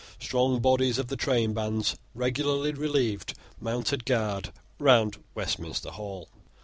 Strong 0.17 0.61
bodies 0.61 0.97
of 0.97 1.09
the 1.09 1.15
trainbands, 1.15 1.95
regularly 2.15 2.71
relieved, 2.73 3.35
mounted 3.59 4.03
guard 4.03 4.51
round 4.79 5.23
Westminster 5.35 5.91
Hall. 5.91 6.27